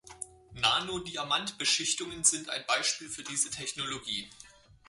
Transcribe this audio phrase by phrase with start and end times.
[0.55, 4.27] Nano-Diamantbeschichtungen sind ein Beispiel für diese Technologie.